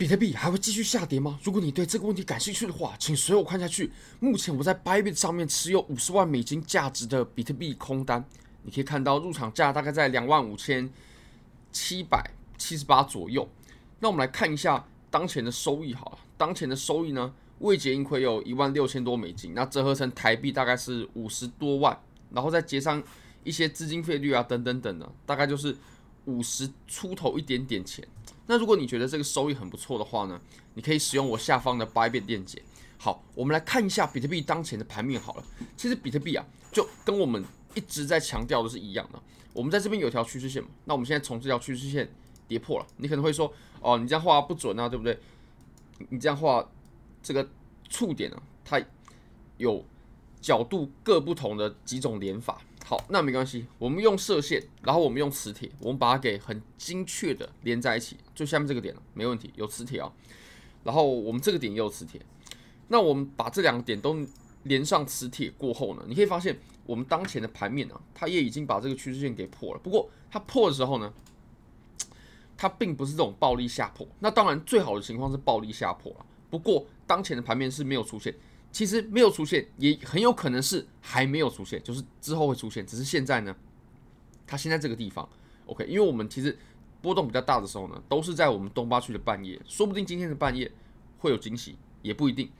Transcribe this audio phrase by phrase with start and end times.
[0.00, 1.38] 比特币还会继续下跌吗？
[1.42, 3.92] 如果你对这个问题感兴趣的话，请随我看下去。
[4.18, 8.24] 目前我在 Bybit 上面持有五十万美金价值的比特币空单，
[8.62, 10.90] 你可以看到入场价大概在两万五千
[11.70, 13.46] 七百七十八左右。
[13.98, 23.02] 那我们来看一下当前的收益好了，当前的收益呢，未结盈亏有一万六千多美金，那折合成台币大概是五十多万，然后再结上
[23.44, 25.76] 一些资金费率啊等等等的，大概就是
[26.26, 28.06] 五十出头一点点钱。
[28.46, 30.40] 那如果你觉得这个收益很不错的话呢，
[30.74, 32.60] 你可以使用我下方的 Bybit 链接。
[32.98, 35.44] 好，我们来看一下比特币当前的盘面好了。
[35.76, 37.44] 其实比特币啊，就跟我们
[37.74, 39.22] 一直在强调的是一样的。
[39.52, 42.12] 我们在这边有条趋势线嘛，那我们现在从这条趋势线
[42.46, 45.18] 跌破了，你可能会说，哦，你这样画不准啊，对不对？
[46.08, 46.68] 你这样画
[47.22, 47.48] 这个
[47.88, 48.80] 触点啊，它
[49.56, 49.84] 有
[50.40, 52.60] 角度各不同的几种连法。
[52.90, 60.12] 好，那没关系，我们用射线，然后我们用磁铁，我们把它给很精确的连在一起，就下面这个点了，没问题，有磁铁啊。
[60.82, 62.20] 然后我们这个点也有磁铁，
[62.88, 64.18] 那我们把这两个点都
[64.64, 69.78] 连上磁铁过后呢，你可以发现我们当前的盘面啊，它也已经把这个趋势线给破了。
[69.78, 71.14] 不过它破的时候呢，
[72.56, 74.04] 它并不是这种暴力下破。
[74.18, 78.34] 那当然最好的情况是暴力下破了，不过当前的盘面是没有出现。
[78.72, 82.86] 其实没有出现，也很有可能是还没有出现，就是之后会出现。
[82.86, 83.54] 只是现在呢，
[84.46, 85.28] 它现在这个地方
[85.66, 86.56] ，OK，因为我们其实
[87.02, 90.70] 波动比较大的时候呢，都是在我们东八区的半夜，说不定今天的半夜
[91.18, 92.50] 会有惊喜，也不一定。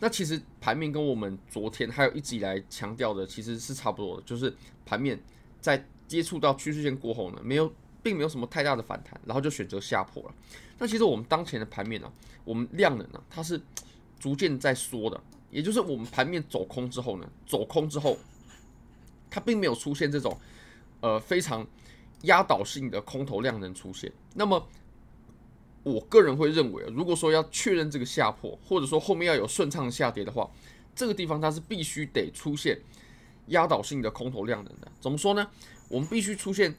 [0.00, 5.18] 那其实盘面跟我们昨天还有一直以来强调的其实是差不多的，就是盘面
[5.60, 7.72] 在接触到趋势线过后呢，没有，
[8.02, 10.34] 并没有什么太大的反弹，然后就选择下破了。
[10.78, 12.12] 那其实我们当前的盘面呢，
[12.44, 13.58] 我们量能呢，它是
[14.18, 15.18] 逐渐在缩的。
[15.56, 18.18] 也就是我们盘面走空之后呢，走空之后，
[19.30, 20.38] 它并没有出现这种
[21.00, 21.66] 呃非常
[22.24, 24.12] 压倒性的空头量能出现。
[24.34, 24.68] 那么，
[25.82, 30.46] 我个人会认为，如果说要确认这个下破，或者说后面要有顺畅下跌的话，
[30.94, 32.78] 这个地方它是必须得出现
[33.46, 34.92] 压倒性的空头量能的。
[35.00, 35.48] 怎么说呢？
[35.88, 36.74] 我们必须出现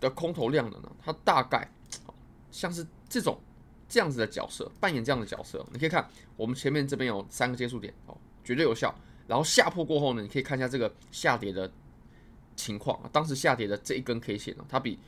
[0.00, 1.70] 的空头量能呢，它大概
[2.50, 3.38] 像是这种。
[3.88, 8.94] 这样子的角色扮演这样的角色，你可以看我们前面这边有三个接触点哦，绝对有效。
[9.28, 11.70] 然后下破过后呢，你可以看一下这个下跌的
[12.54, 12.98] 情况。
[13.12, 14.98] 当时下跌的这一根 K 线呢，它比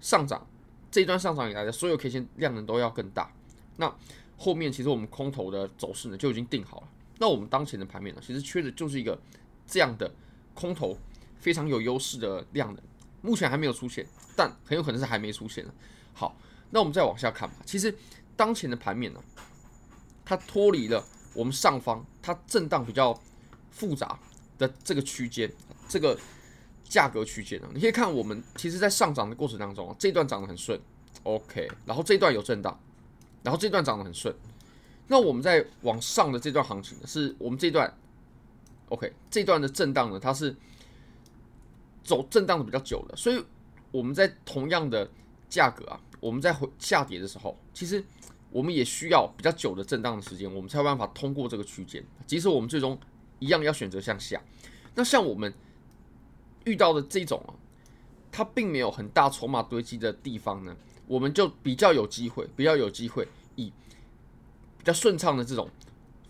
[0.00, 0.46] 上涨
[0.90, 3.30] 这一段上涨以来的所有 K 线量能都要更大。
[3.76, 3.94] 那
[4.36, 6.88] 后面其实我们空头的走势呢就已经定好了。
[7.18, 9.18] 那我们当前的盘面呢，其实缺的就是一个
[9.66, 10.10] 这样的
[10.54, 10.96] 空头
[11.38, 12.82] 非常有优势的量能，
[13.20, 15.66] 目前还没有出现，但很有可能是还没出现。
[16.14, 16.34] 好，
[16.70, 17.56] 那我们再往下看吧。
[17.64, 17.94] 其实。
[18.36, 19.20] 当前的盘面呢，
[20.24, 21.04] 它脱离了
[21.34, 23.18] 我们上方它震荡比较
[23.70, 24.18] 复杂
[24.58, 25.50] 的这个区间，
[25.88, 26.18] 这个
[26.84, 30.80] 价格区间呢，你可以看我们其实在上涨的过程当中啊，这段涨得很顺
[31.22, 32.78] ，OK，然后这段有震荡，
[33.42, 34.34] 然后这段涨得很顺，
[35.08, 37.92] 那我们在往上的这段行情呢，是我们这段
[38.88, 40.54] ，OK，这段的震荡呢，它是
[42.02, 43.44] 走震荡的比较久的，所以
[43.90, 45.10] 我们在同样的
[45.48, 48.04] 价格啊，我们在回下跌的时候，其实。
[48.52, 52.02] 我们也需要比较久的震荡的时间，我们才有办法通过这个区间。
[52.26, 52.98] 即使我们最终
[53.38, 54.40] 一样要选择向下，
[54.94, 55.52] 那像我们
[56.64, 57.52] 遇到的这种啊，
[58.32, 60.74] 它并没有很大筹码堆积的地方呢，
[61.06, 63.70] 我们就比较有机会，比较有机会以
[64.78, 65.68] 比较顺畅的这种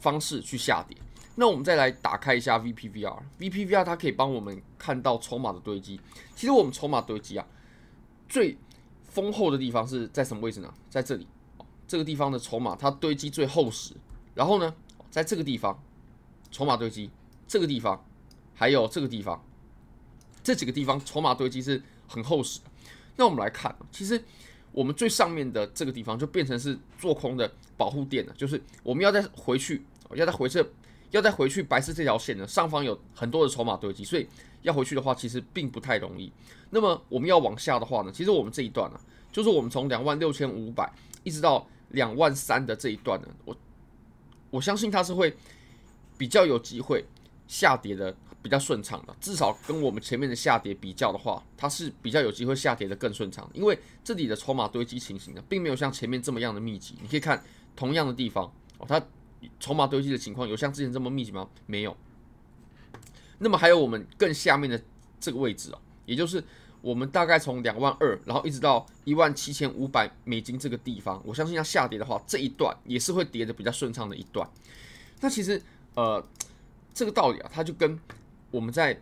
[0.01, 0.97] 方式去下跌。
[1.37, 6.01] 那我们再来打开一下 VPVR，VPVR 它可以帮我们看到筹码的堆积。
[6.35, 7.47] 其实我们筹码堆积啊，
[8.29, 8.57] 最
[9.17, 10.71] 丰厚的地方是在什么位置呢？
[10.91, 11.27] 在这里。
[11.89, 13.95] 这个地方的筹码它堆积最厚实，
[14.35, 14.75] 然后呢，
[15.09, 15.83] 在这个地方
[16.51, 17.09] 筹码堆积，
[17.47, 18.05] 这个地方
[18.55, 19.43] 还有这个地方，
[20.43, 22.61] 这几个地方筹码堆积是很厚实。
[23.17, 24.23] 那我们来看，其实
[24.73, 30.67] 我们最上面的这个地方就变成是做空的保护垫了，就是我们要再回去，要再回撤，
[31.11, 34.27] 要再回去白色这条线呢，上方有很多的筹码堆积，所以
[34.63, 36.33] 要回去的话其实并不太容易。
[36.71, 39.01] 那么我们要往下的话呢，其实我们这一段呢，
[39.33, 43.57] 就是我们从两万六千五百一直到两万三的这一段呢，我
[44.51, 45.35] 我相信它是会
[46.19, 47.05] 比较有机会
[47.47, 49.15] 下跌的，比较顺畅的。
[49.21, 53.49] 至少跟我们前面的下跌比较的话，它是比较有机会下跌的更顺畅。
[53.55, 56.97] 因为这里的筹码堆积情形呢，并没有像前面这么样的密集。
[57.01, 57.43] 你可以看
[57.77, 59.01] 同样的地方哦，它
[59.61, 61.49] 筹码堆积的情况有像之前这么密集吗？
[61.67, 61.97] 没有。
[63.39, 64.81] 那么还有我们更下面的
[65.21, 66.43] 这个位置哦，也就是。
[66.83, 74.49] 我们大概从两万二，然后一直到一万七千五百美金这个地方，我相信要下跌的话，这一段也是会跌得比较顺畅的一段。
[75.21, 75.61] 那其实，
[75.97, 76.25] 呃，
[76.95, 77.99] 这个道理啊，它就跟
[78.53, 79.01] 我们在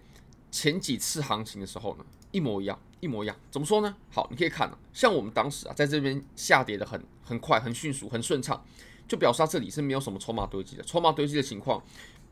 [0.51, 3.37] 前几次行情的时候呢，一模一样，一模一样。
[3.51, 3.95] 怎么说呢？
[4.11, 8.65] 好，你可以看啊，像我们当时啊，在这边下跌的很很快、很迅速、很顺畅，
[9.07, 11.83] 就表示它这里是没有什么筹码堆积的，筹码堆积的情况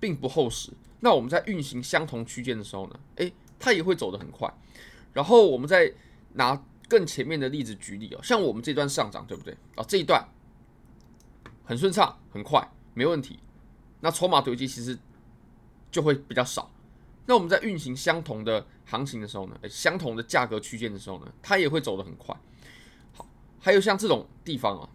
[0.00, 0.70] 并不厚实。
[1.00, 4.52] 那我们在运行相同区间的时候呢，诶，它也会走得很快。
[5.12, 5.92] 然后我们再
[6.34, 9.52] 拿更前面的例子举例哦，像我们这段上涨，对不对？
[9.74, 10.26] 啊，这一段
[11.64, 13.38] 很顺畅、很快，没问题。
[14.00, 14.98] 那筹码堆积其实
[15.90, 16.70] 就会比较少。
[17.26, 22.34] 那我们在运行相同的行情的时候呢，相同的价格区间的时候呢，它也会走得很快。
[23.12, 23.26] 好，
[23.60, 24.88] 还有像这种地方啊，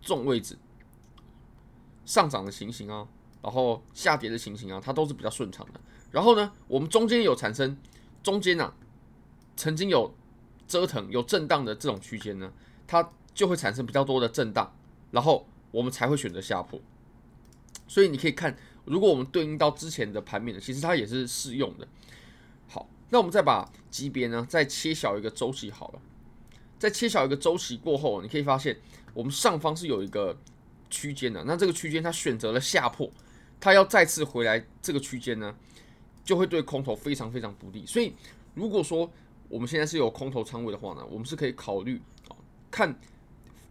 [0.00, 0.56] 这种位置
[2.08, 3.06] 上涨的情形啊，
[3.42, 5.80] 然后下跌的情形啊，它都是比较顺畅的。
[6.10, 7.76] 然后呢，我们中间有产生
[8.22, 8.72] 中间啊，
[9.58, 10.14] 曾经有
[10.66, 12.50] 折腾、有震荡的这种区间呢，
[12.86, 14.74] 它就会产生比较多的震荡，
[15.10, 16.80] 然后我们才会选择下破。
[17.86, 18.56] 所以你可以看。
[18.84, 21.86] 如果我们对应到之前的盘面呢，其实它也是适用的。
[22.68, 26.00] 好，那我们再把级别呢再切小一个周期好了。
[26.78, 28.78] 在切小一个周期过后，你可以发现
[29.12, 30.34] 我们上方是有一个
[30.90, 31.42] 区间的。
[31.44, 33.10] 那这个区间它选择了下破，
[33.60, 35.54] 它要再次回来这个区间呢，
[36.24, 37.84] 就会对空头非常非常不利。
[37.86, 38.12] 所以
[38.54, 39.10] 如果说
[39.48, 42.36] 我们现在是有空头仓位的话呢，我们是可以考虑啊
[42.70, 42.98] 看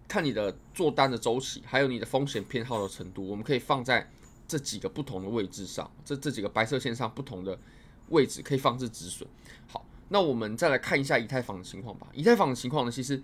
[0.08, 4.10] 看你的做单的周期，还有你的风险偏好的程度，我们可以放在。
[4.50, 7.60] 这几个不同的位置上，这这几个白色线上不同的
[8.08, 9.28] 位置可以放置止损。
[9.68, 12.08] 好，那我们再来看一下以太坊的情况吧。
[12.14, 13.22] 以太坊的情况呢，其实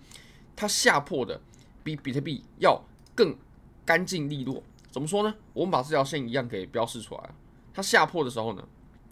[0.54, 1.40] 它下破的
[1.82, 2.78] 比比特币要
[3.14, 3.34] 更
[3.84, 4.62] 干净利落。
[4.90, 5.34] 怎么说呢？
[5.52, 7.30] 我们把这条线一样给标示出来。
[7.72, 8.68] 它下破的时候呢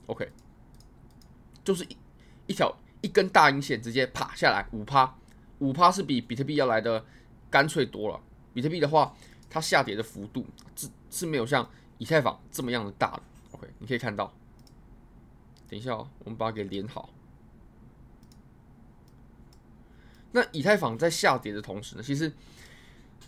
[0.07, 0.31] ，OK，
[1.65, 1.97] 就是一
[2.47, 5.13] 一条一根大阴线直接啪下来五趴，
[5.59, 7.05] 五趴是比比特币要来的
[7.51, 8.21] 干脆多了。
[8.55, 9.13] 比特币的话，
[9.51, 10.47] 它下跌的幅度
[10.77, 14.33] 是是没有像以太坊这么样的大的，OK，你可以看到。
[15.69, 17.11] 等一下哦，我们把它给连好。
[20.31, 22.33] 那以太坊在下跌的同时呢，其实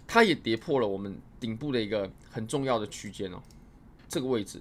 [0.06, 3.42] 它也跌破了我们顶部的一个很重要的区间哦，
[4.08, 4.60] 这个位置，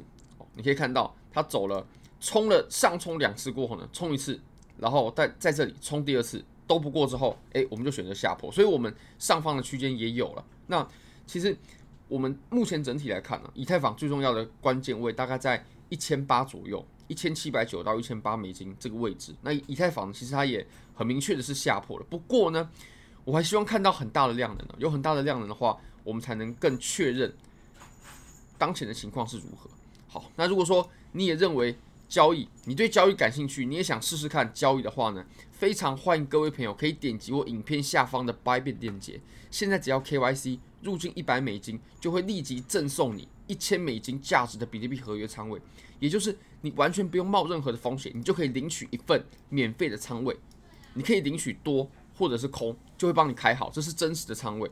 [0.56, 1.86] 你可以看到它走了，
[2.20, 4.40] 冲了上冲两次过后呢，冲一次，
[4.78, 10.46] 然后在在这里冲第二次都不过之后，哎，我们就选择下破，所以我们上方的区间也有了。
[10.68, 10.88] 那
[11.26, 11.58] 其实。
[12.10, 19.34] 我们目前整体来看呢，以太坊最重要的关键位大概在一千八左右，一千七百九到一千八美金这个位置。
[19.42, 20.64] 那以太坊其实它也
[20.94, 22.06] 很明确的是下破了。
[22.08, 22.70] 不过呢，
[23.26, 27.34] 我还希望看到很大的量能呢，有很大的量能的话，我们才能更确认
[28.58, 29.70] 当前的情况是如何。
[30.08, 31.76] 好，那如果说你也认为
[32.08, 40.60] 交易，你对交易感兴趣，你也想试试看交易的话呢，非常欢迎各位朋友可以点击我影片下方的 Bybit 链接，现在只要 KYC。
[40.84, 45.58] 入金一百美金就会立即赠送你一千美金价值的比特币合约仓位，
[45.98, 50.38] 也就是你完全不用冒任何的风险，你就可以领取一份免费的仓位。
[50.94, 54.70] 你可以领取多或者是空，就会帮你开好，这是真实的仓位。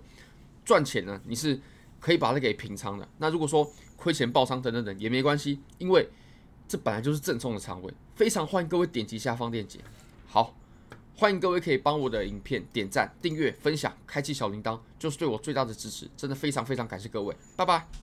[0.64, 1.60] 赚钱呢，你是
[2.00, 3.08] 可以把它给平仓的。
[3.18, 6.10] 那如果说亏钱爆仓等等等也没关系，因为
[6.68, 7.94] 这本来就是赠送的仓位。
[8.16, 9.80] 非常欢迎各位点击下方链接。
[10.28, 10.56] 好。
[11.14, 16.10] 欢迎各位可以帮我的影片点赞、订阅、分享、开启小铃铛，就是对我最大的支持。
[16.18, 18.01] 真的非常非常感谢各位，拜拜。